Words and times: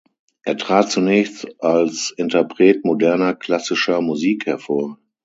Er 0.41 0.57
trat 0.57 0.89
zunächst 0.91 1.45
als 1.61 2.11
Interpret 2.17 2.83
moderner 2.85 3.35
klassischer 3.35 4.01
Musik 4.01 4.47
hervor. 4.47 4.97